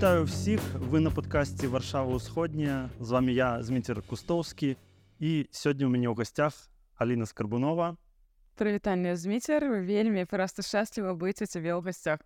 [0.00, 4.80] Вітаю ўсіх вы на падкасці варшава ўсходняя з вами я зміцер кустоўскі
[5.20, 6.56] і сёння у мяне ў гасцях
[6.96, 8.00] Аліна скарбунова.
[8.56, 12.24] Прывітанне зміцер вельмі проста шчасліва быць у цябе ў гасцях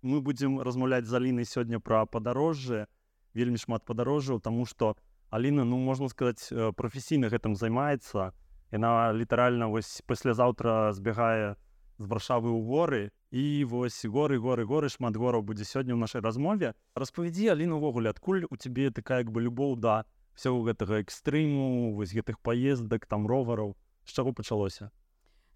[0.00, 2.88] мы будзем размаўляць з Алінай сёння пра падарожжы
[3.36, 4.96] вельмі шмат падарожжаў тому что
[5.28, 8.32] Аліна ну можна сказаць прафесійна гэтым займаецца.
[8.72, 11.60] Яна літаральна вось паслязаўтра збегае
[12.00, 16.24] з варшавы ў горы і вось горы горы горы шмат гораў будзе сёння ў нашай
[16.24, 16.72] размове.
[16.96, 22.16] Распавядзі Аліна увогуле адкуль у цябе такая як бы любоў да всего гэтага экстрыму вось
[22.16, 23.76] гэтых паездак там ровараў?
[24.08, 24.88] З чаго пачалося?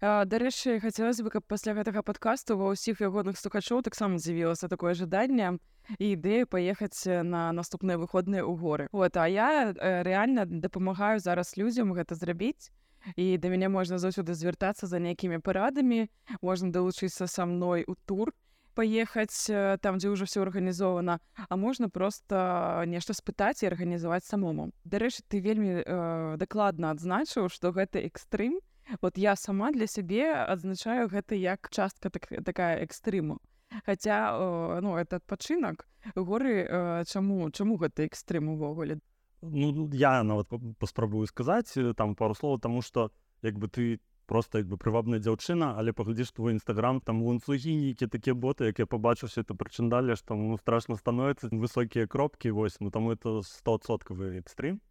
[0.05, 5.57] Дарэчы хацелось бы каб пасля гэтага падкасту ва ўсіх ягоных слухачоў таксама з'явілася такое жаданне
[5.97, 8.85] і ідэя паехаць на наступныя выходныя ў горы.
[8.93, 12.69] Вот а я рэальна дапамагаю зараз людзям гэта зрабіць
[13.15, 16.09] і да мяне можна заўсёды звяртацца за нейкімі парадамі
[16.41, 18.33] можна далучыцца са мной у тур
[18.75, 19.47] паехаць
[19.81, 24.75] там дзе ўжо все арганізована а можна просто нешта спытаць і арганізаваць самому.
[24.83, 28.59] Дарэчы ты вельмі э, дакладна адзначыў што гэта экстрым
[29.01, 33.39] вот я сама для сябе адзначаю гэта як частка так, такая экстрыму
[33.85, 38.99] Хаця э, ну это адпачынак горы э, чаму чаму гэта экстрым увогуле
[39.41, 43.11] ну я нават паспрабую сказаць э, там пару слова тому что
[43.41, 48.09] як бы ты просто як бы прывабная дзяўчына але паглядзіш твой нстаграм там ланцугі нейкія
[48.09, 52.79] такія боты як я побачу все это прычындалі што ну страшно становіцца высокія кропкі вось
[52.81, 54.81] ну там это стосоткавы экстрим.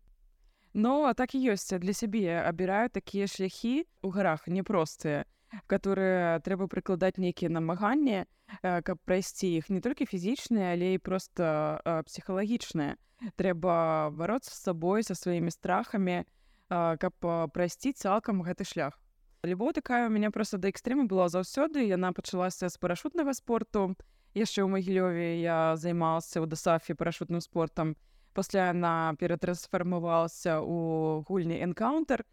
[0.74, 5.26] Ну а так і ёсць для сябе абіраю такія шляхі у гарах непростыя
[5.66, 8.24] которые трэба прыкладаць нейкія намаганні
[8.60, 12.96] каб прайсці іх не толькі фізічныя але і просто псіхалагічныя
[13.36, 16.24] трэба бароться з сабой са сваімі страхамі
[16.68, 17.14] каб
[17.52, 18.98] прайсці цалкам гэты шлях.
[19.44, 23.92] Любоў такая у мяне просто да экстрэмы была заўсёды яна пачалася з парашутнага спорту
[24.32, 27.94] яшчэ ў магілёве я займалася ў дасафе парашутным спортам
[28.32, 32.24] пасля яна ператрансфармавалася у гульні энкаунтер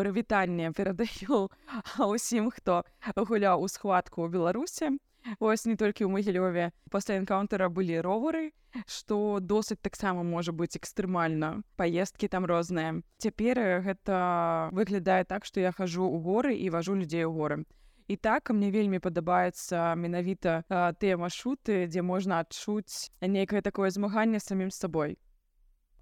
[0.00, 1.44] прывітанне перадаю
[2.14, 2.82] усім хто
[3.16, 4.96] гуляў у схватку ў беларусе
[5.38, 8.52] Вось не толькі ў магілёве пасля энкаунтера былі ровары
[8.86, 15.72] што досыць таксама можа быць экстрэмальна паездкі там розныя цяпер гэта выглядае так што я
[15.76, 17.60] хожу ў горы і важу людзей у горы
[18.08, 20.62] і так мне вельмі падабаецца менавіта
[21.02, 25.18] тыя маршруты дзе можна адчуць нейкае такое змаганне самім сабой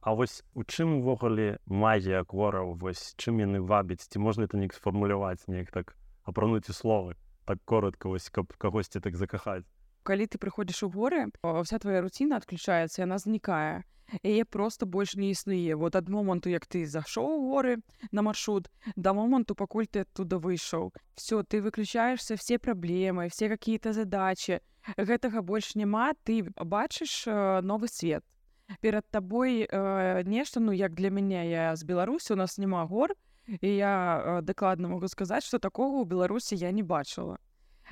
[0.00, 4.06] А вось у чым увогуле магія гораў вось чым яны вабіць?
[4.06, 9.00] Ці можна это неяк сфармуляваць неяк так апрануць у словы так коротко вось каб кагосьці
[9.00, 9.66] так закахаць?
[10.06, 13.82] Калі ты прыходзіш у горы вся твоя руціна адключаецца яна знікае.
[14.22, 15.74] Яе просто больш не існуе.
[15.74, 17.82] Вот ад моманту як ты зашоў горы
[18.12, 20.94] на маршрут да моманту пакуль ты оттуда выйшаў.
[21.16, 24.60] Все ты выключаешься все праблемы все какие-то задачи.
[24.96, 26.14] Гэтага больш няма.
[26.24, 28.24] Ты бачыш новы свет
[28.80, 33.14] перад табой э, нешта ну як для мяне я з беларусі у нас няма гор
[33.46, 37.38] і я дакладна могу сказаць что такого у беларусі я не бачыла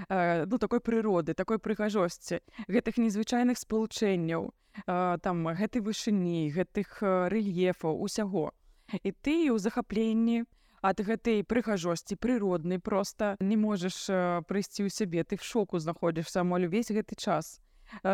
[0.08, 4.52] ну такой прыроды такой прыгажосці гэтых незвычайных спалучэнняў
[4.84, 7.00] там гэтай вышыні гэтых
[7.32, 8.52] рэльефаў усяго.
[9.02, 10.44] І ты ў захапленні
[10.84, 14.06] ад гэтай прыгажосці прыроднай просто не можаш
[14.46, 17.58] прыйсці ў сябе ты в шоку знаходзішся амаль увесь гэты час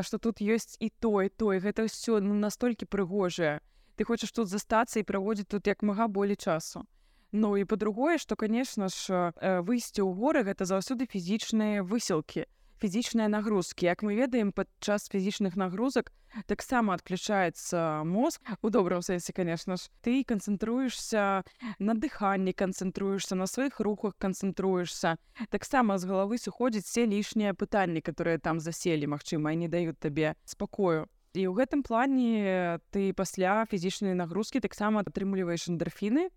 [0.02, 3.60] что тут ёсць і той той гэта ўсё ну, настолькі прыгожае
[3.96, 6.84] ты хочаш тут застацца і праводзіць тут як мага болей часу.
[7.32, 9.32] Ну і па-другое, што, канешне ж,
[9.64, 12.44] выйсце ў горы гэта заўсёды фізічныя высілкі,
[12.82, 13.86] фізічныя нагрузкі.
[13.86, 16.10] Як мы ведаем, падчас фізічных нагрузак
[16.50, 21.46] таксама адключаецца мозг у добрым сэнсе, канешне ж, ты канцэнтруешся
[21.78, 25.14] на дыханні, канцэнтруешся на сваіх рухах, канцэнтруешся.
[25.54, 30.34] Таксама з галавы сыходзіць все лішнія пытанні, которые там заселі, магчыма, і не даюць табе
[30.44, 31.06] спакою.
[31.38, 36.34] І ў гэтым плане ты пасля фізічнай нагрузкі таксама атрымліваеш эндорфіны,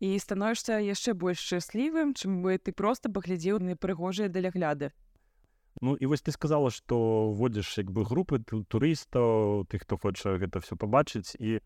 [0.00, 4.90] і становішся яшчэ больш шчаслівым чым бы ты просто паглядзеў на прыгожыя далягляды
[5.80, 10.62] Ну і вось ты сказала што водзіш як бы групы турыстаў ты хто хоча гэта
[10.62, 11.58] все пабачыць і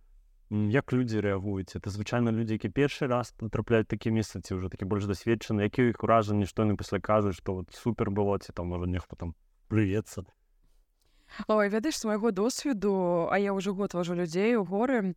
[0.49, 4.88] як людзі рэагуюць это звычайна людзі які першы раз трапляюць такі месцы ці ўжо такі
[4.88, 8.72] больш дасведчаны які іх уражанні што яны пасля кажуць што вот супер было ці там
[8.72, 9.37] можа нехто там
[9.69, 10.25] прыецца
[11.44, 15.12] Ой ведаеш свайго досведу а я ўжо год важу людзей у горы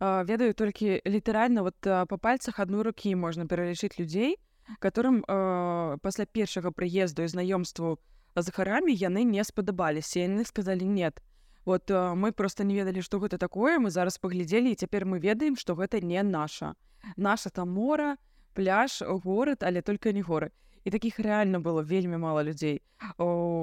[0.00, 4.40] ведаю толькі літаральна вот па пальцах адной рукі можна пералічыць людзей
[4.80, 11.22] которым э, пасля першага прыезду і знаёмству з харамі яны не спадабаліся яны сказалі нет
[11.64, 15.20] вот э, мы просто не ведалі што гэта такое мы зараз паглядзелі і цяпер мы
[15.20, 16.74] ведаем што гэта не наша
[17.16, 18.16] наша там мора
[18.54, 20.50] пляж горад але только не горы.
[20.84, 22.82] І таких реально было вельмі мало людзей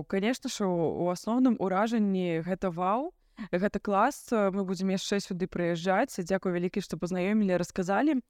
[0.07, 3.13] конечно ж у асноўным уражанні гэта вау
[3.51, 8.21] гэта клас мы будзем яшчэ сюды прыязджаць дзякую вялікі што пазнаёмілі расказалі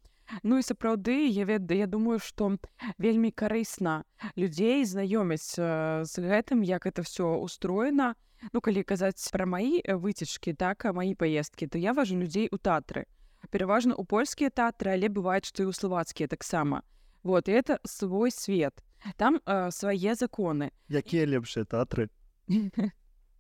[0.44, 2.58] Ну і сапраўды я веда я думаю што
[2.98, 4.04] вельмі карысна
[4.36, 8.16] людзей знаёмяць з гэтым як это все устроена
[8.54, 12.58] Ну калі казаць пра маі выцечкі так а маі паездкі то я важу людзей у
[12.58, 13.08] тэатры
[13.50, 16.84] пераважна у польскія тэатры але бывает што і ў славацкія таксама
[17.24, 18.84] вот и это свой свет.
[19.18, 20.72] Там э, свае законы.
[20.90, 22.10] Якія лепшыя тэатры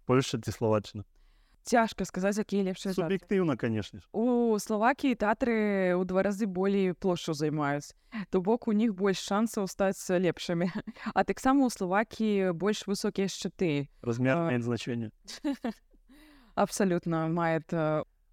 [0.05, 1.03] Польша ці словачна
[1.67, 7.91] цяжка сказаць якія лепшыя суб'ектыўна конечно у словакіі тэатры ў два разы болей плошчу займаюць
[8.31, 10.71] то бок у них больш шансаў стаць лепшымі
[11.17, 15.11] а таксама у словакіі больш высокія шчыты размер значэння
[16.55, 17.61] абсалютна мае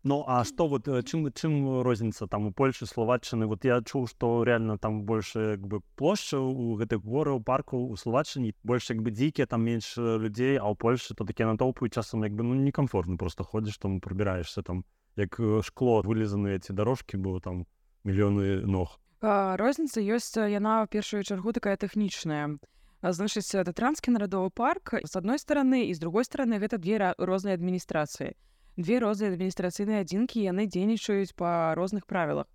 [0.04, 4.44] Ну а што вот чым чым розніца там у Польшы словаччыны вот я чуў што
[4.44, 9.08] реально там больше як бы плошча у гэтых гораў парку у словаччыне больше як бы
[9.10, 13.16] дзікія там менш людзей а ў Польшы то такія натоўпы часам як бы ну некомфортно
[13.16, 14.84] просто ходзіш там прыбіраешься там
[15.16, 17.64] як шкло вылезаныя ці дорожкі было там
[18.04, 19.00] мільёны ног.
[19.24, 22.60] Розніца ёсць яна першую чаргу такая тэхнічная
[23.00, 27.56] значыць это транскі нарадовы парк з адной стороны і з другой стороны гэта две розныя
[27.56, 28.36] адміністрацыі
[28.76, 32.46] две розныя адміністрацыйныя адзінкі яны дзейнічаюць па розных правілах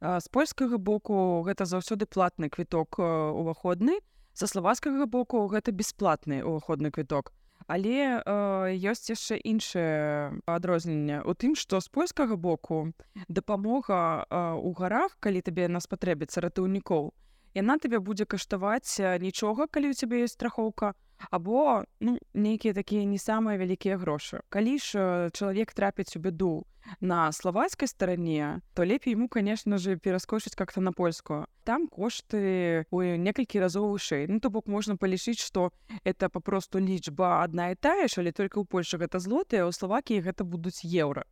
[0.00, 3.98] з польскага боку гэта заўсёды платны квіток уваходны
[4.34, 7.32] са славацкага боку гэта бясплатны уваходны квіток
[7.66, 12.92] але э, ёсць яшчэ іншае адрозненне у тым што з польскага боку
[13.28, 17.14] дапамога э, у гарах калі табе нас спатрэбіцца ратыўнікоў
[17.54, 20.92] яна табе будзе каштаваць нічога калі у цябе ёсць страхоўка
[21.30, 26.64] або ну нейкія такія не самыя вялікія грошы калі ж чалавек трапіць у бяду
[27.00, 31.46] на славацкай старане то лепей ему конечно же пераскочыць как-то на польскую.
[31.64, 35.72] Там кошты ой некалькі разоў вышэй ну то бок можна палічыць что
[36.04, 40.20] это папросту лічба одна і тая ж але только ў польше гэта злотыя у словакіі
[40.20, 41.24] гэта будуць еўра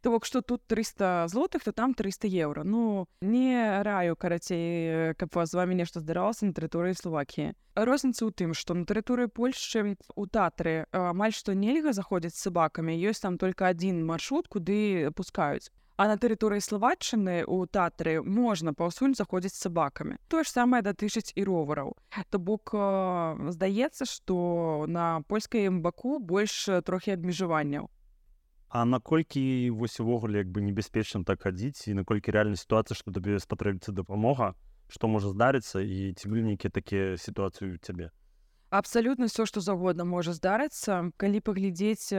[0.00, 5.34] то бок что тут 300 злотых то там 300 еўра ну не раю карацей каб
[5.34, 7.52] вас з вами нешта здаралася на тэрыторыі словакіі
[7.84, 13.22] розніца ў тым што на тэрыторыі польшчы у татры амаль што нельга заходзіць сабакамі ёсць
[13.22, 19.58] там только адзін маршрут куды пускаюць А на тэрыторыі словаччыны у татры можна паўсюль заходзіць
[19.58, 20.14] сабакамі.
[20.30, 21.98] Тое ж самае датычыць і ровараў.
[22.30, 22.70] То бок
[23.50, 27.90] здаецца, што на польскаем баку больш трохі абмежаванняў.
[28.70, 29.42] А наколькі
[29.74, 34.54] вось увогуле як бы небяспечна так хадзіць і наколькі рэальна сітуацыя, што табе спатрэбіцца дапамога,
[34.86, 38.14] што можа здарыцца і ці былі нейкія такія сітуацыі ў цябе.
[38.70, 42.14] Абсалютна все, што заўгодна можа здарыцца, калі паглядзець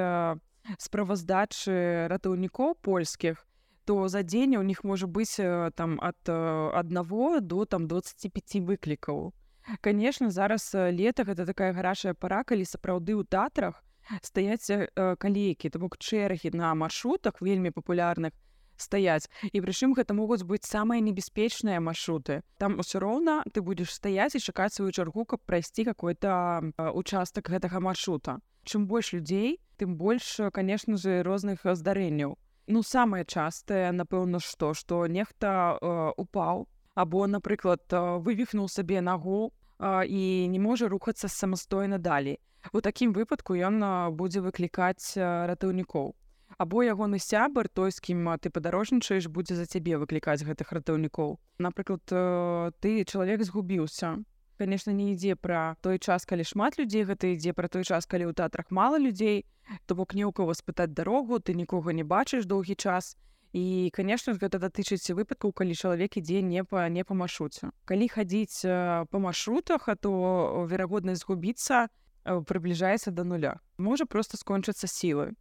[0.77, 3.45] справаздачы ратаўнікоў польскіх,
[3.89, 9.33] то за дзень у них можа быць э, там ад аднаго до там 25 выклікаў
[9.81, 13.81] конечно зараз э, лета гэта такая гарачая пара калі сапраўды ў тэатрах
[14.21, 18.37] стаяць э, калейкі то бок чэргі на маршрутах вельмі папулярных
[18.77, 22.45] стаяць і прычым гэта могуць быць самыя небяспечныя маршруты?
[22.61, 26.61] Там усё роўна ты будзеш стаяць і чакаць сваю чаргу каб прайсці какой-то
[26.93, 28.37] участак гэтага маршрута
[28.69, 32.35] чым больш людзей тым больш конечно же розных здарэнняў
[32.75, 37.81] ну самае частае напэўна што што нехта э, упаў або напрыклад
[38.27, 40.21] вывіхнуў сабе нагу э, і
[40.53, 42.39] не можа рухацца самастойна далей
[42.73, 43.83] у такім выпадку ён
[44.15, 46.13] будзе выклікаць ратыўнікоў
[46.57, 52.03] або ягоны сябар той з кім ты падарожнічаеш будзе за цябе выклікаць гэтых ратыўнікоў напрыклад
[52.11, 54.17] э, ты чалавек згубіўся
[54.59, 58.27] конечно не ідзе пра той час калі шмат людзей гэта ідзе пра той час калі
[58.27, 59.47] ў тэатрах мала людзей
[59.87, 63.15] то бок не ў кого спытаць дарогу ты нікога не бачыш доўгі час.
[63.55, 68.67] І конечно гэта датычыць выпадкаў калі чалавек ідзе не па не па маршруце калі хадзіць
[69.09, 71.87] па маршрутах а то верагоднасць згубіцца
[72.27, 73.57] прыбліжаецца да нуля.
[73.77, 75.33] Можа просто скончыцца сілы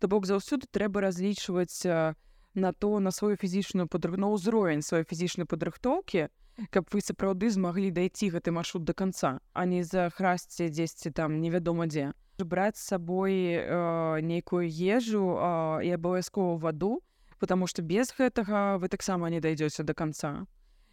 [0.00, 6.28] то бок заўсёды трэба разлічваць на то на сваю фізічную падрыгну ўзровень сваёй фізічнай падрыхтоўкі
[6.70, 11.86] каб вы сапраўды змаглі дайсці гэты маршрут до конца а не захрасці дзесьці там невядома
[11.86, 12.12] дзе.
[12.38, 17.02] Браць з сабой э, нейкую ежу э, і абавязкова ваду
[17.38, 20.46] потому что без гэтага вы таксама не дайдзёце до конца.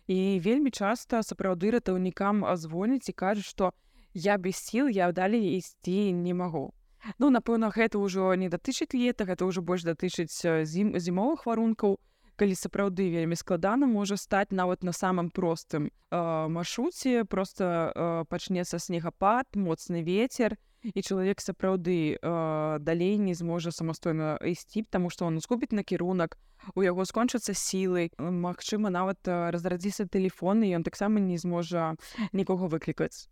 [0.08, 3.72] І вельмі часта сапраўды ратаўнікам звоніць і кажуць што
[4.13, 6.74] я без сіл я далей ісці не магу
[7.20, 10.32] ну напэўна гэта ўжо не датычыць лета гэта ўжо больш датычыць
[10.63, 12.00] зім зімовых варункаў
[12.35, 16.17] калі сапраўды вельмі складана можа стаць нават на самым простым э,
[16.49, 24.37] маршруце просто э, пачнецца снегапад моцны ветер і чалавек сапраўды э, далей не зможа самастойна
[24.41, 26.37] ісці таму што он згубіць накірунак
[26.75, 31.95] у яго скончацца сілы Магчыма нават разрадзіцца тэлефон і ён таксама не зможа
[32.33, 33.29] нікога выклікаць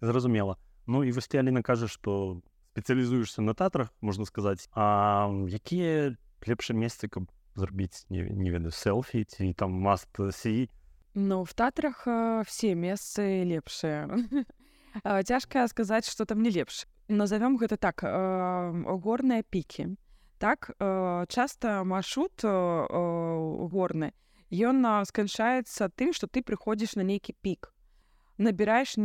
[0.00, 2.38] зразумела Ну і вось ты Аліна кажа што
[2.76, 6.12] спецыялізуешься на тэатрах можна сказаць А якія
[6.44, 10.68] лепшыя месцы каб зрабіць не, не ведаю селфі ці там маст сі
[11.14, 14.04] Ну в тэатрах э, все месцы лепшыя
[15.24, 18.12] цяжка сказаць што там не лепш назовём гэта так э,
[18.84, 19.96] горныя пікі
[20.36, 24.12] так э, часта маршрут горны
[24.52, 27.72] ён сканчаецца тым што ты прыходзіш на нейкі пік
[28.38, 28.96] набіраеш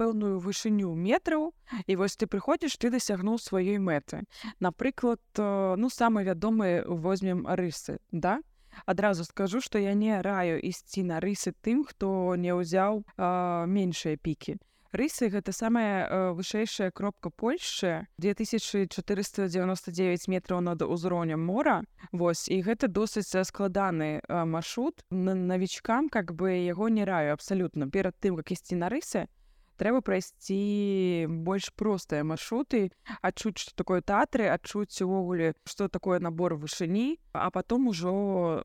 [0.00, 1.52] пэўную вышыню метраў
[1.86, 4.22] і вось ты прыходзіш ты дасягнуў сваёй мэты
[4.60, 8.40] напрыклад ну самы вядомы возьмем рысы да?
[8.84, 14.60] Адразу скажу што я не раю ісці на рысы тым хто не ўзяў меншыя пікі
[14.92, 21.82] рысы гэта самая э, вышэйшая кропка польшчы 2499 метраў над узроўнем мора.
[22.12, 22.48] Вось.
[22.48, 25.04] І гэта досыць складаны э, маршрут.
[25.10, 29.28] Навічкам как бы яго не раю абсалютна перад тым как ісці на рысы
[29.76, 32.90] трэба прайсці больш простыя маршруты.
[33.20, 38.64] Адчуць што такое тэатры адчуць увогуле што такое набор вышыні а потом ужо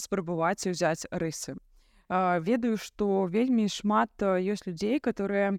[0.00, 1.56] спрабаваць узяць рысы
[2.08, 5.58] ведаю што вельмі шмат ёсць людзей которые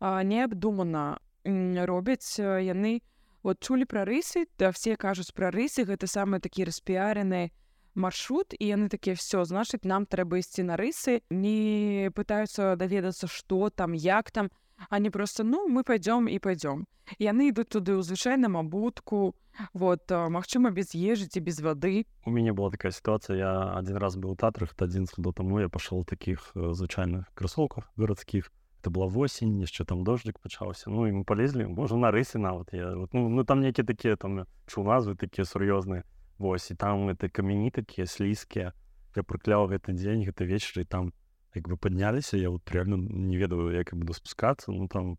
[0.00, 3.00] неабдумана робяць яны
[3.42, 7.50] вот чулі пра рысы да все кажуць пра рысы гэта самы такі распіарены
[7.94, 13.70] маршрут і яны такія все значыць нам трэба ісці на рысы не пытаюцца даведацца што
[13.70, 14.50] там як там
[14.90, 16.86] они просто ну мы пойдём і пойдём
[17.18, 19.34] яны ідуць туды ў звычайным абутку
[19.72, 22.04] Вот, магчыма, без ежы ці без вады.
[22.26, 23.36] У мяне была такая сітуацыя.
[23.36, 28.52] Я адзін раз быў у тэатрах адзін до таму я пашоў такіх звычайных красоўках гарадскіх.
[28.82, 30.90] Это была восень, яшчэ там дождик пачаўся.
[30.90, 34.16] Ну і мы полезлі, можа на рысе нават я вот, ну, ну там нейкія такія
[34.16, 36.04] там чу назвы такія сур'ёзныя.
[36.38, 38.72] Вось і там это камяні такія слізкія.
[39.16, 41.12] Я прыкляў гэты дзень, гэта вечар і там
[41.56, 45.18] як бы падняліся, я вот реально не ведаю, як буду спускацца, ну там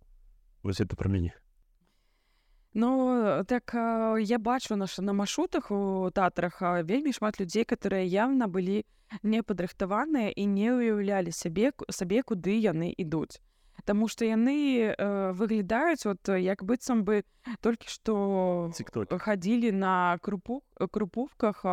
[0.64, 1.34] вось это пра мяне.
[2.74, 3.74] Ну так
[4.22, 8.86] я бачу наш на маршрутах у тэатрах вельмі шмат людзей, которые явно былі
[9.24, 13.42] не падрыхтаваныя і не ўяўлялі сабе сабе куды яны ідуць.
[13.88, 14.96] Таму што яны э,
[15.32, 17.24] выглядаюць вот як быццам бы
[17.64, 18.68] толькі што
[19.08, 21.64] хадзілі на крупу крупувках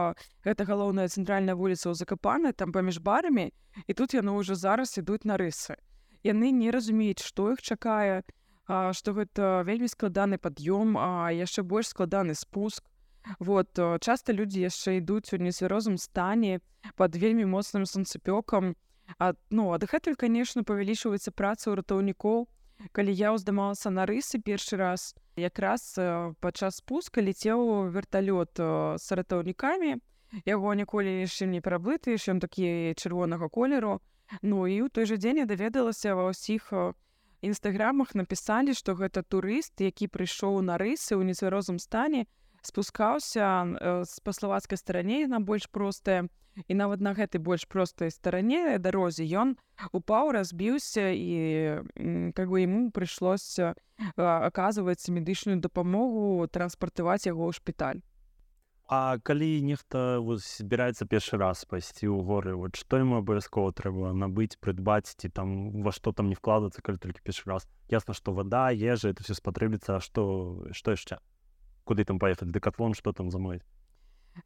[0.46, 5.26] гэта галоўная цэнтральная вуліца ў закапаны там паміж барамі і тут яны ўжо зараз ідуць
[5.26, 5.74] на рысы.
[6.22, 8.22] Яны не разумеюць, што іх чакае,
[8.68, 12.86] што гэта вельмі складаны пад'ём а яшчэ больш складаны спуск.
[13.38, 16.60] Вот часта людзі яшчэ ідуць у нецвярозым стане
[16.96, 18.76] под вельмі моцным сонцепёкам
[19.18, 22.48] ад ну адгэтуль конечно павялічваецца праца ў ратаўнікоў
[22.92, 25.94] калі я ўздымалася на рысы першы раз якраз
[26.40, 28.58] падчас спуска ляцеў верталёт
[28.98, 30.00] с ратаўнікамі
[30.42, 34.00] яго ніколі яшчэ не пераблытаеш ён такі чырвонага колеру.
[34.42, 36.72] Ну і ў той жа дзень я даведалася ва ўсіх
[37.44, 42.26] нстаграмах напісалі што гэта турыст які прыйшоў на рысы ў нецвярозым стане
[42.66, 46.28] спускаўся э, па славацкай старане на больш простая
[46.68, 49.56] і нават на гэтай больш простай старане дарозе ён
[49.92, 53.74] упаў разбіўся і как бы ему прыйшлося
[54.16, 58.02] аказваць медычную дапамогу транспартаваць яго ў шпіталь
[58.84, 64.60] А калі нехта збіраецца першы раз пайсці ў горы вот што яму абавязкова трэба набыць
[64.60, 67.64] прыдбаць ці там во што там не вкладацца калі толькі першы раз?
[67.88, 71.16] Ясна што вода ежа это все спатрэбіцца што што яшчэ
[71.84, 73.64] куды там паехаць дэкатлон што там замовіць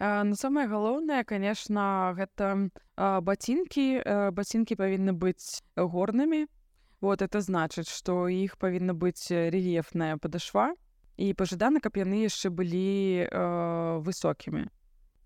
[0.00, 2.68] Ну самае галоўнае конечно гэта
[3.24, 3.86] бацінкі
[4.36, 6.44] бацінкі павінны быць горнымі
[7.00, 10.74] вот это значыць што іх павінна быць рельефная падашва
[11.16, 14.66] і пажадана каб яны яшчэ былі э, высокімі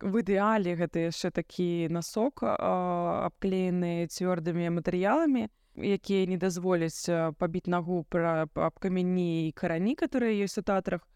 [0.02, 7.08] в ідэале гэта яшчэ такі насок э, абклеены цвёрдымі матэрыяламі якія не дазволяць
[7.40, 11.08] пабіць нагу пра аб камяні і карані которые ёсць у тэатрах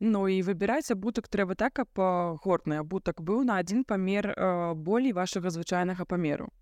[0.00, 1.88] Ну і выбіраць абутак трэба так каб
[2.44, 6.52] горны абутак быў на адзін памер э, болей вашага звычайнага памеру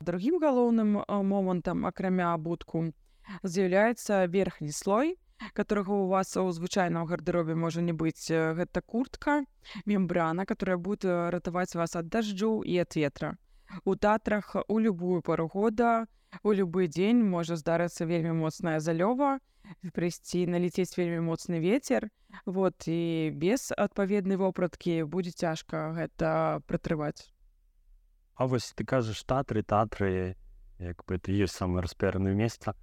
[0.00, 2.86] другім галоўным момантам акрамя абутку
[3.42, 5.16] з'яўляецца верхні слой
[5.52, 9.44] которого у вас у звычайном гардеробе можа не быць гэта куртка
[9.84, 13.36] мембрана которая будет ратаваць вас ад дажджу і от ветра.
[13.84, 16.06] У татрах у любую пару года
[16.42, 19.38] у любы дзень можа здарыцца вельмі моцная залёва
[19.96, 22.10] прыйсці налетець вельмі моцны ветер
[22.46, 27.30] вот і без адпаведнай вопраткі будзе цяжка гэта пратрываць
[28.34, 30.36] А вось ты кажаш татры татры
[30.78, 32.74] як бы это есть самое распяранае месца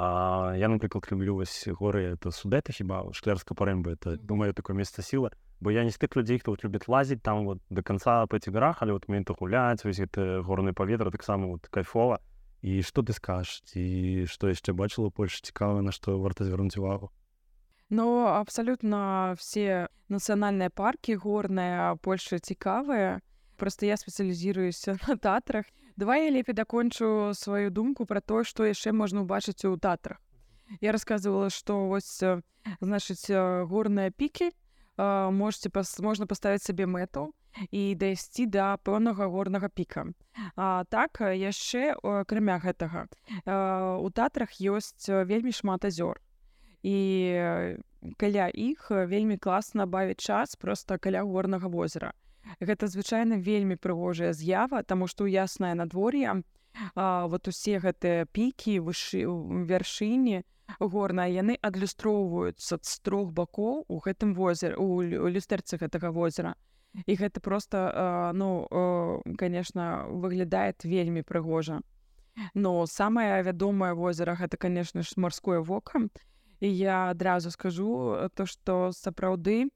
[0.00, 5.02] А я, напрыклад, люблю вось горы это судэта хіба шклярска парэмба это думаю такое месца
[5.02, 8.26] сіла бо я не з тых людзей хто вот любіць лазіць там вот до конца
[8.26, 12.20] па эти гарах але вот то гуляць вось гэта горны паветра таксама вот кайфова
[12.62, 17.10] і што ты скажаш ці што яшчэ бачыла больш цікава на што варта звярнуць увагу?
[17.90, 23.20] Ну абсалютна все нацыянальныя паркі горныя Польша цікавыя
[23.56, 25.66] просто я спецыялізіруюся на татрах.
[25.96, 30.18] Давай я лепей дакончу сваю думку про то што яшчэ можна ўбачыць у татрах.
[30.80, 32.22] Я рассказывала что вось
[32.80, 33.30] значыць
[33.66, 34.52] горныя пікі
[34.98, 37.32] можете пас можна паставіць сабе мэту
[37.70, 40.06] і дайсці да пэўнага горнага піка.
[40.56, 43.08] А, так яшчэ акрамя гэтага
[43.98, 46.20] у татрах ёсць вельмі шмат азёр.
[46.82, 47.74] І
[48.16, 52.12] каля іх вельмі класна бавіць час просто каля горнага возера.
[52.60, 56.42] Гэта звычайна вельмі прыгожая з'ява таму што ў яснае надвор'е
[56.94, 59.26] вот усе гэтыя пікі вышы
[59.68, 60.44] вяршыні
[60.78, 66.54] горна яны адлюстроўваюцца з трох бакоў у гэтым возер у люстэрцы гэтага возера
[67.06, 68.68] і гэта просто ну
[69.38, 71.80] конечно выглядае вельмі прыгожа
[72.54, 76.00] но самае вядомае возера гэта конечно ж марское вока.
[76.60, 79.70] І я адразу скажу то что сапраўды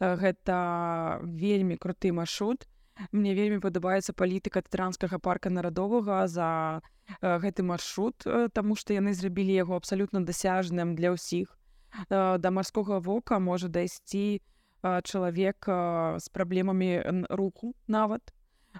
[0.00, 2.66] гэта вельмі круты маршрут.
[3.12, 6.82] Мне вельмі падабаецца палітыка транскага парка нарадовага за
[7.20, 8.22] гэты маршрут
[8.54, 11.58] тому что яны зрабілі яго абсалютна дасяжным для ўсіх
[12.08, 14.53] да марскога вока можа дайсці на
[14.84, 18.32] чалавек з праблемамі руку нават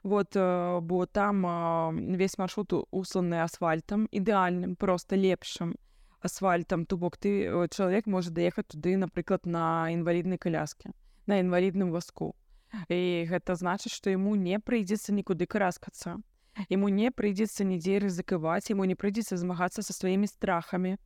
[0.03, 0.35] вот.
[0.83, 5.77] Бо там весь маршрут усланы асфальтам ідэальным просто лепшым
[6.25, 10.91] асфальтам то бок ты чалавек можа даехаць туды напрыклад на інваліднай каляске
[11.27, 12.35] на інвалідным васку
[12.89, 16.17] і гэта значыць што яму не прыйдзецца нікуды караскацца
[16.69, 20.97] ему не прыйдзецца нідзе рызыкаваць ему не прыйдзецца змагацца са сваімі страхамі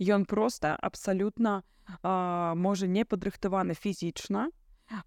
[0.00, 1.62] ён просто абсалютна
[2.02, 4.48] можа не падрыхтаваны фізічна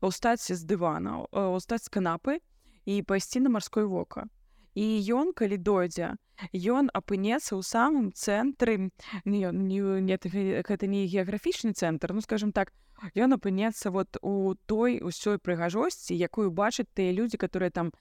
[0.01, 2.39] устаць з дывана устаць з канапы
[2.85, 4.27] і пайсці на марской вока.
[4.73, 6.15] І ён калі дойдзе
[6.53, 8.89] ён апынецца ў самым цэнтры
[9.25, 12.73] гэта не геаграфічны цэнтр ну скажем так
[13.13, 17.91] ён апынецца вот у той усёй прыгажосці якую бачаць тыя людзі которые там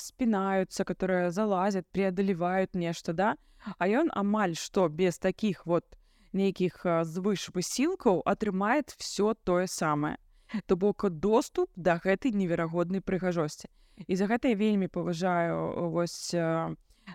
[0.00, 3.36] спінаюцца которые залазят преодолевают нешта да.
[3.78, 5.84] А ён амаль што без таких вот
[6.32, 10.16] нейкіх звыш высілкаў атрымает все тое самае.
[10.66, 13.68] То бок доступ да гэтай неверагоднай прыгажосці.
[14.06, 16.34] І за гэта я вельмі паважаю вось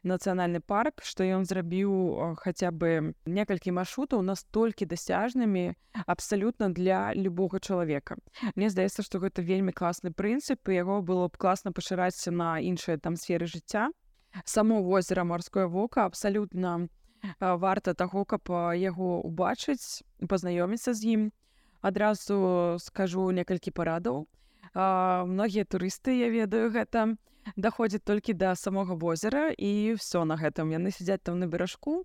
[0.04, 5.74] нацыянальны парк што ён зрабіў хаця бы некалькі маршрутаў настолькі дасяжнымі
[6.06, 8.18] абсалютна для любога чалавека.
[8.56, 12.98] Мне здаецца што гэта вельмі класны прынцып і яго было б класна пашырацца на іншыя
[13.00, 13.90] там сферы жыцця.
[14.46, 16.90] Само возера марское вока абсалютна не
[17.40, 21.22] варта таго каб яго убачыць пазнаёміцца з ім.
[21.82, 24.28] Адразу скажу некалькі парадаў.
[24.74, 27.18] Многія турысты я ведаю гэта
[27.56, 30.74] даходзяць толькі да самога возера і все на гэтым.
[30.74, 32.04] Яны сядзяць там на беражку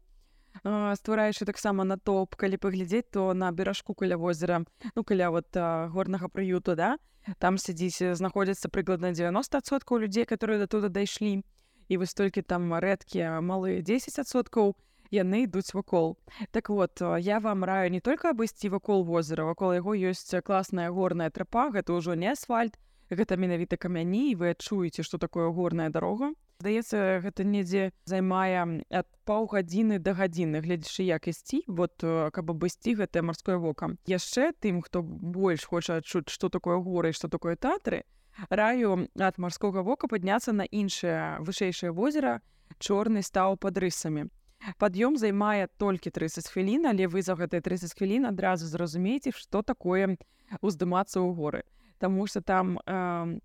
[0.60, 2.36] ствараючы таксама на топ.
[2.36, 6.98] Калі паглядзець то на беражку каля возера ну каля вот горнага прыюту да
[7.38, 11.42] там сядзіць знаходзяцца прыкладна 90соткаў людзей которые да туда дайшлі.
[11.88, 14.76] І вось толькі там рэдкія малыя 10соткаў
[15.12, 16.16] яны ідуць вакол
[16.50, 21.30] так вот я вам раю не только абысці вакол возера вакол яго ёсць класная горная
[21.30, 22.80] трапа гэта ўжо не асфальт
[23.12, 29.98] гэта менавіта камяні вы адчуеце что такое горная дарога здаецца гэта недзе займае ад паўгадзіны
[29.98, 35.66] да гадзіны гледзячы як ісці вот каб абысці гэтае марское вока яшчэ тым хто больш
[35.68, 38.04] хоча адчуць что такое горы что такое татры
[38.48, 42.40] раю ад марскога вока падняцца на іншае вышэйшае возера
[42.78, 44.30] чорны стаў пад рысамі
[44.78, 50.16] пад'ём займае толькі 30 хвілін але вы за гэтыя 30 хвілін адразу зразумееце што такое
[50.60, 51.62] уздымацца ў горы.
[51.98, 53.38] Таму что там э,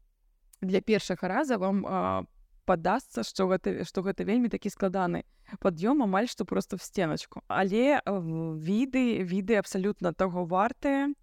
[0.62, 2.26] для першага раза вам э,
[2.66, 5.24] падасца што гэта што гэта вельмі такі складаны.
[5.64, 11.14] Пад'ём амаль што просто в сценачку але віды віды абсалютна таго вартыя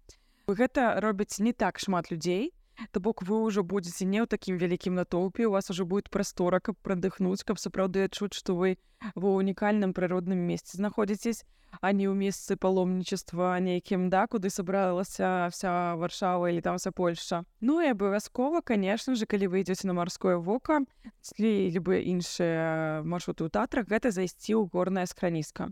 [0.47, 2.53] гэта робіць не так шмат людзей
[2.91, 6.59] То бок вы ўжо будзеце не ў такім вялікім натоўпе у вас уже будет прастора
[6.59, 8.77] каб прадыхнуць каб сапраўды адчуць што вы
[9.15, 11.45] ва унікальным прыродным месцы знаходзіцесь
[11.81, 17.43] а не ў месцы паломнічества нейкім да куды сабралася вся варшава или там вся Польша.
[17.61, 20.83] Ну і абавязкова конечно же калі вы ідзеце на марское вока
[21.21, 25.71] ці любы іншыя маршруты ў татрах гэта зайсці ў горная скраніска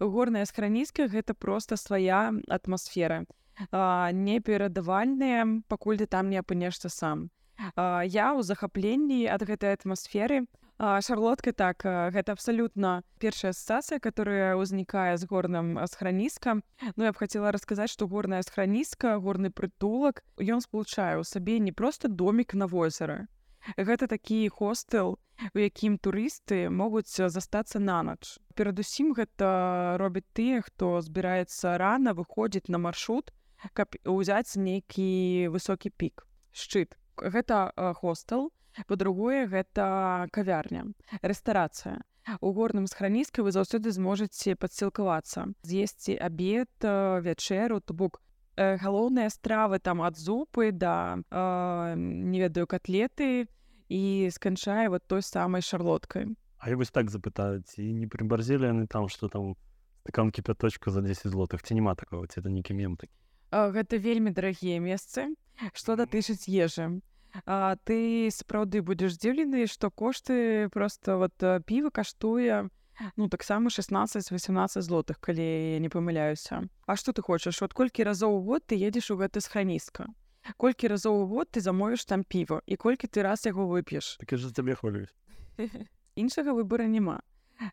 [0.00, 3.24] горная скраніска гэта просто свая атмасфера
[3.72, 7.30] неперадавальныя пакуль ты там не апынешся сам.
[7.74, 10.46] А, я ў захапленні ад гэтай атмасферы
[10.78, 16.62] шарлотка так гэта абсалютна першая ассацыя которая ўзнікае з горным схраніскам
[16.94, 21.74] Ну я б хацела расказаць што горная схраніска горны прытулак ён спалучае ў сабе не
[21.74, 23.26] просто домик на возера
[23.74, 25.18] гэта такі хостел
[25.50, 32.70] у якім турысты могуць застацца на ноч перадусім гэта робіць тыя хто збіраецца рана выходзіць
[32.70, 33.34] на маршрут
[33.72, 36.96] каб узяць нейкі высокі пік шчыт.
[37.18, 38.52] Гэта хостел
[38.86, 40.86] по-другое гэта кавярня
[41.22, 42.02] рэстарацыя.
[42.40, 48.20] У горным схраніскай вы заўсёды зможаце падсілкавацца з'есці абед вячэру то бок
[48.58, 53.46] галоўныя стравы там ад зупы да э, не ведаю котлеты
[53.88, 56.34] і сканчае вот той самай шарлоткай.
[56.58, 59.54] А я вось так запытаюць і не прыбарзілі яны там что там
[60.02, 63.14] стакан кіпяточка за 10 злотых ці няма такого ці это нейкі мем такі
[63.52, 65.28] гэта вельмі дарагія месцы
[65.74, 67.00] што датычыць ежы
[67.44, 71.34] а, ты сапраўды будзеш здзіўлены што кошты просто вот
[71.66, 72.68] піва каштуе
[73.16, 78.38] ну таксама 16-18 злотых калі я не памыляюся А што ты хочаш от колькі разоў
[78.38, 80.08] у год ты едзеш у гэта схраніска
[80.56, 84.34] колькі разоў у год ты замовіш там піва і колькі ты раз яго вып'еш так
[84.54, 85.14] табе хвалююсь
[86.16, 87.22] іншага выбора няма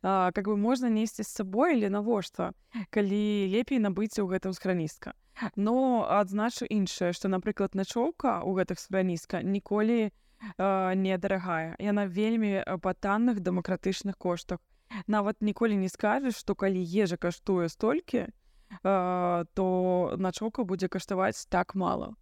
[0.01, 2.53] а, как бы можна несці з сабой или навошта
[2.89, 5.13] калі лепей набыць у гэтым схраніска
[5.55, 10.11] но адзначу іншае што напрыклад начоўка у гэтых схраніска ніколі
[10.57, 14.59] недарагая яна вельмі па танных дэмакратычных коштах.
[15.07, 18.27] Нават ніколі не скажаш што калі ежа каштуе столькі
[18.83, 22.15] то начоўка будзе каштаваць так мала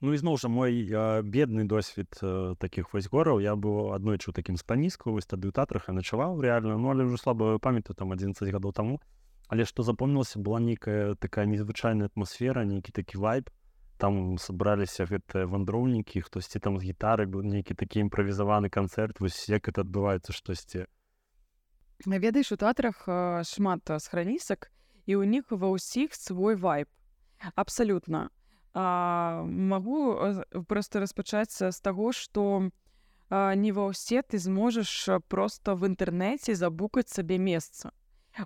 [0.00, 4.32] Ну ізноў жа мой я, бедны досвед э, таких вось гораў я быў аднойчы у
[4.32, 6.78] такім спаніску вось тады ў татрах я начаваў реально.
[6.78, 9.00] Ну але ўжо слаба памятаю там 11 гадоў таму
[9.48, 13.50] але што запомнілася была нейкая такая незвычайная атмасфера нейкі такі вайб.
[13.98, 19.66] Там сабраліся гэтыя вандроўнікі хтосьці там з гітары быў нейкі такі імправізаваны канцэрт вось як
[19.66, 20.86] это адбываецца штосьці
[22.06, 23.02] ведаеш у тэатрах
[23.42, 24.70] шмат схранісак
[25.10, 26.86] і ў них ва ўсіх свой вайб.
[27.58, 28.30] Абсалютна
[28.74, 32.70] магу просто распачаць з таго што
[33.30, 37.92] не ва ўсе ты зможаш просто в інтэрнэце забукаць сабе месца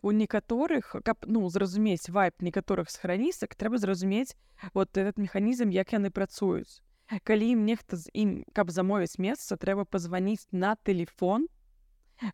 [0.03, 4.37] у некаторых каб ну зразумець вайп некаторых схранісак трэба зразумець
[4.75, 6.81] вот этот механізм як яны працуюць
[7.25, 11.47] калі ім нехта з ім каб замовіць месца трэба пазваніць на телефон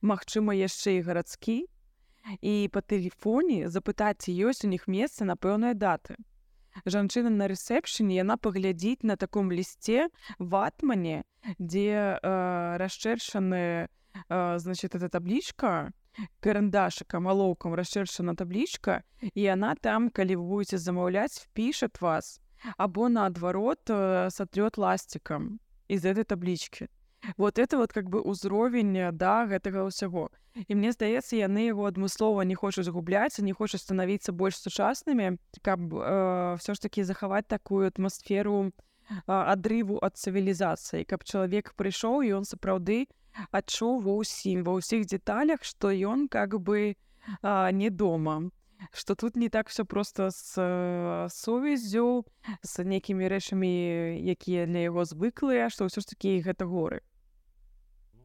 [0.02, 1.64] Мачыма яшчэ і гарадскі
[2.44, 6.16] і по тэлефоне запытаць ёсць у них месца на пэўныя даты
[6.86, 11.22] жанчына на рэсепшне яна паглядзіць на таком лісце ватмане
[11.58, 15.92] дзе э, расчэршаны э, значит эта таблічка
[16.40, 22.40] карандашыкам алоўкам расчэршана таблічка і яна там калі вы будете замаўляць впішат вас
[22.76, 26.88] або наадварот э, сатрет ласцікам из этой таблічки
[27.36, 30.30] вот это вот как бы ўзровень да гэтага ўсяго
[30.66, 35.80] і мне здаецца яны яго адмыслова не хочуць губляць не хочуць станавіцца больш сучаснымі каб
[35.94, 38.72] э, все ж таки захаваць такую атмасферу
[39.26, 43.06] адрыву ад цывілізацыі каб чалавек прыйшоў і он сапраўды
[43.50, 46.96] адчуў ва ўсім ва ўсіх деталях што ён как бы
[47.42, 48.50] а, не дома
[48.92, 52.24] что тут не так все просто с сувязю
[52.62, 53.70] с нейкімі рэчамі
[54.22, 57.02] якія для яго звыклыя што ўсё ж таки гэта горы.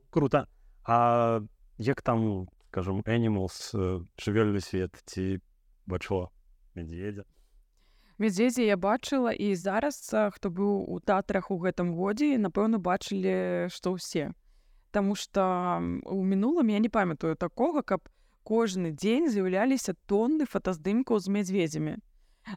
[0.09, 0.47] Круто.
[0.85, 1.41] А
[1.77, 3.73] як там скажем animals
[4.17, 5.41] жывёльны свет ці
[5.85, 6.29] бачо
[6.75, 7.25] медведя
[8.17, 13.97] медведзі я бачыла і зараз хто быў у тэатрах у гэтым годзе напэўна бачылі што
[13.97, 14.33] ўсе
[14.93, 18.05] Таму што у мінулым я не памятаю такога, каб
[18.43, 21.95] кожны дзень з'яўляліся тонны фотаздымкаў з мядзведзямі.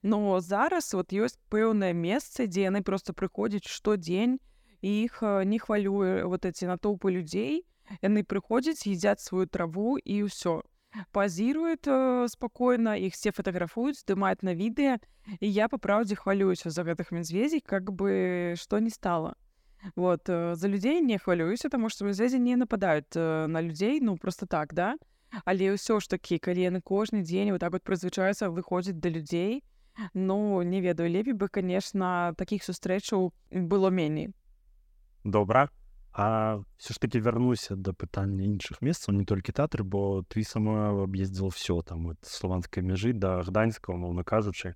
[0.02, 4.38] Но зараз вот ёсць пэўнае месца, дзе яны проста прыходзяць штодзень
[4.82, 7.64] іх не хвалюе вот эти натоўпы людзей.
[8.02, 10.66] Яны прыходзяць, едзяць сваю траву і ўсё.
[11.14, 14.98] Пазіруюць э, спакойна, іх все фатаграфуюць, здымаюць на відэа.
[15.38, 19.36] І я па праўдзе хвалююся за гэтых мядзведзей, как бы што не стала
[19.94, 24.16] вот э, за людзей не хвалююся таму што звязі не нападаюць э, на людзей ну
[24.16, 24.96] просто так да
[25.44, 29.64] але ўсё ж такі калі яны кожны дзень вот так вот прызвычаюцца выходзіць да людзей
[30.14, 34.32] ну не ведаю лепей бы конечно таких сустрэчаў было меней
[35.24, 35.70] добра.
[36.18, 41.04] А все ж таки вярнуся да пытання іншых месцаў не толькі тэатры бо ты сама
[41.04, 44.72] аб'ездзіла все там вот славанскай мяжы да гданьскага моўна кажучы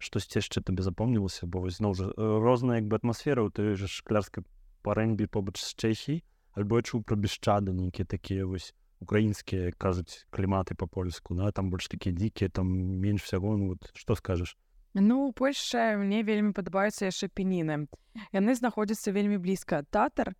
[0.00, 4.48] штосьці яшчэ табе запомнілася бо зноў жа розная як бы атмасфера ў той же шклярскай
[4.80, 6.24] парэньбі побач з чэхій
[6.56, 8.72] альбо я чуў пра бесчады нейкія такія вось
[9.02, 12.68] украінскія кажуць кліматы па-польску на там больш такія дзікія там
[13.02, 14.56] менш всяго ну, вот што скажаш
[14.94, 17.88] Ну Польша мне вельмі падабаюцца яшчэ пеніны
[18.32, 20.34] яны знаходзяцца вельмі блізка татар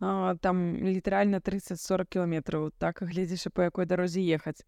[0.00, 4.64] там літаральна 30-40 кіламетраў так гледзяш па якой дарозе ехаць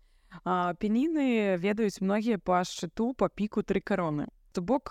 [0.83, 4.91] пеніны ведаюць многія па шчыту па піку тры кароны То бок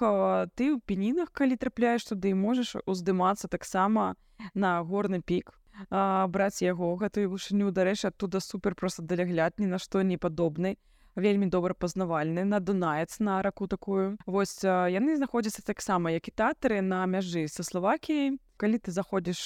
[0.56, 4.15] ты ў пенінах калі трапляеш туды можаш уздымацца таксама
[4.56, 5.52] на горны пік
[5.89, 10.77] браць яго гэтую вышыню дарэчы адтуда супер просто далягляд ні на што не падобны
[11.15, 14.17] вельмі добра пазнавальны на дунаец на раку такую.
[14.25, 19.41] Вось яны знаходзяцца таксама як і татары на мяжы са словакіяй калі ты заходзіш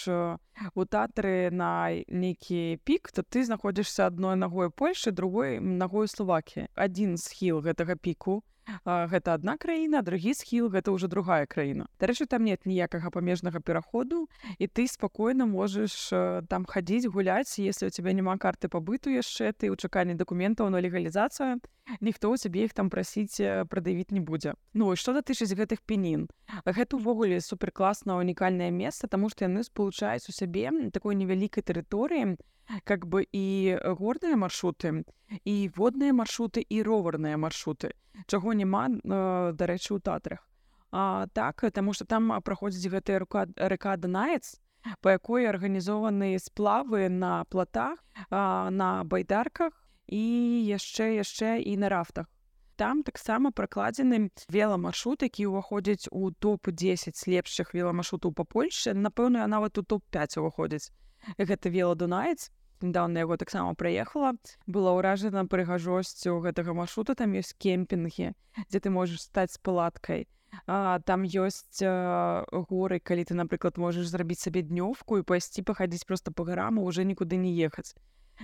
[0.74, 7.18] у татары на нейкі пік то ты знаходзішся адной ногой польльшы другой ногой словакі адзін
[7.22, 8.42] схіл гэтага піку
[8.86, 11.88] гэта адна краіна другі схіл гэта ўжо другая краіна.
[12.00, 14.28] Дарэчы там нет ніякага памежнага пераходу
[14.60, 16.10] і ты спакойна можаш
[16.48, 20.80] там хадзіць гуляць если у тебя няма карты пабыту яшчэ ты ў чаканні дакументаў на
[20.80, 21.60] легалізацыю
[22.00, 26.28] ніхто ў цябе іх там прасіць прадавіць не будзе Ну што датычыць гэтых пенін
[26.66, 32.38] гэта увогуле суперкласна унікальнае месца таму што яны спалучаюць у сябе такой невялікай тэрыторыі
[32.84, 35.04] как бы і горныя маршруты
[35.44, 37.94] і водныя маршруты і роварныя маршруты.
[38.28, 38.88] Чаго няма
[39.54, 40.48] дарэчы у татрах.
[40.92, 44.62] А, так таму что там праходзіць гэтая рука рэка данаец
[45.02, 47.98] па якой арганізованы сплавы на платах
[48.30, 49.74] а, на байдарках
[50.08, 50.24] і
[50.68, 52.28] яшчэ яшчэ і на рафтах.
[52.76, 59.84] Там таксама пракладзены веламаршрут які ўваходзіць у топ-10 лепшых веламаршрутаў па польльше напэўна нават у
[59.84, 60.90] топ-5 уваходзіць.
[61.38, 62.50] Гэта вела дунаец
[62.82, 64.34] недавно яго таксама праехала.
[64.68, 67.16] Была ўражана прыгажосцю гэтага маршрута.
[67.16, 68.34] Там ёсць кемпінгі
[68.70, 70.28] дзе ты можаш стаць палаткай.
[70.68, 76.06] А, там ёсць а, горы калі ты напрыклад можаш зрабіць сабе днёвку і пайсці пахадзіць
[76.06, 77.98] просто по гарам уже нікуды не ехаць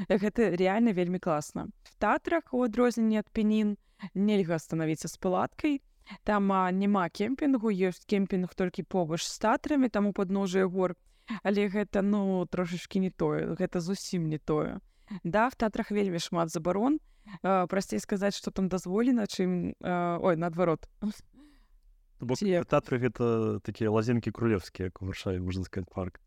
[0.08, 3.78] гэта реально вельмі класна в татрах у адрозненне ад пенін
[4.14, 5.82] нельга станавіцца з палаткай
[6.24, 10.96] там а, няма кемпінгу ёсць кемпінг толькі побач з татрамі таму падножжа гор.
[11.44, 14.82] Але гэта ну трошачки не тое гэта зусім не тое
[15.24, 17.00] да в тэатрах вельмі шмат забарон.
[17.42, 20.90] Прасцей сказаць что там дазволена чым ой наадварот
[22.66, 26.20] тэатры гэта такія лазенкі крулевскія варшаве можна сказать парк.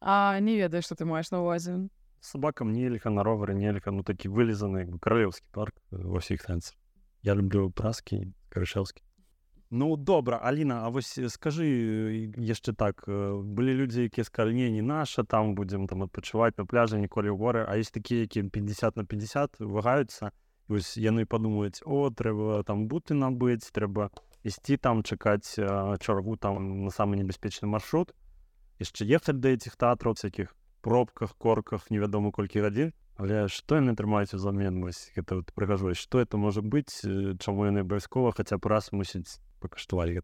[0.00, 1.88] А не ведаю что ты маеш на увазе
[2.20, 6.74] собакам нельга на ровары нельга ну такі вылезаны каралеўскі парк ва ўсіх сэнс
[7.22, 9.02] я люблю праскі карышаўскі
[9.70, 11.66] Ну добра Аліна А вось скажы
[12.38, 17.34] яшчэ так былі людзі якія скальне не наша там будзем там адпачываць на пляжы ніколі
[17.34, 20.30] ў горы А есть такія які 50 на 50 вагаюцца
[20.68, 24.10] вось яны падумаюць о трэба там буты набыць трэба
[24.46, 28.14] ісці там чакаць чаргу там на самы небяспечны маршрут
[28.78, 32.92] яшчэ ехаць да этих тэатраў всякихх пробках корках невядома колькі гадзін.
[33.16, 37.00] Але што яны трымаюць у замен вось гэта вот прыгажваць што это можа быць
[37.40, 40.20] чаму яны абавязкова хаця б раз мусіць пакаштавалі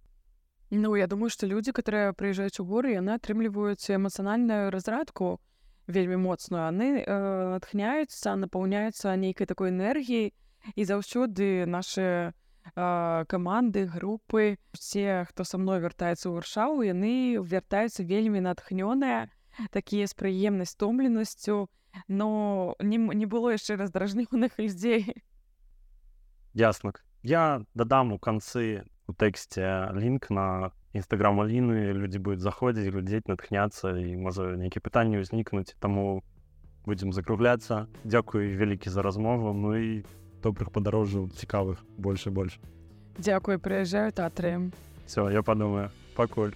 [0.73, 5.41] Ну я думаю что люди которые прыязджаюць у горы яны атрымліваюць эмацыянальную разрадку
[5.87, 6.69] вельмі моцную.
[6.69, 7.17] Яны э,
[7.57, 10.33] натхняюцца напаўняюцца нейкай такой энергіяй
[10.77, 18.05] і заўсёды наши э, каманды групы все хто са мной вяртаецца ў варшаву яны вяртаюцца
[18.05, 19.33] вельмі натхнёныя
[19.71, 21.69] такія з прыемнай стомленасцю
[22.09, 25.15] но не, не было яшчэ раздражнёных людзей
[26.55, 33.29] ясно я дадам у канцы у тэксце лінк на нстаграм аліны людзі будуць заходзіць глядзець
[33.29, 36.23] натхняцца і можа нейкія пытанні ўзнікнуць таму
[36.85, 40.05] будзем закругляцца дзякуй вялікі за размову ну і
[40.43, 42.59] добрых падарожжаў цікавых больше больш
[43.19, 44.73] дзякуй прыязджаю татрыем
[45.07, 46.53] все я падумаю пакуль